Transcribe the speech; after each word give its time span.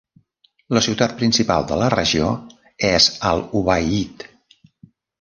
La 0.77 0.81
ciutat 0.85 1.13
principal 1.19 1.69
de 1.73 1.79
la 1.83 1.91
regió 1.95 2.33
és 2.93 3.13
Al-Ubayyid. 3.35 4.31